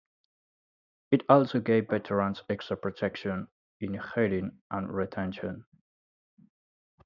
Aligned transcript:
It 1.11 1.21
also 1.29 1.59
gave 1.59 1.89
veterans 1.89 2.41
extra 2.49 2.75
protection 2.75 3.47
in 3.81 3.93
hiring 3.93 4.57
and 4.71 4.91
retention. 4.91 5.63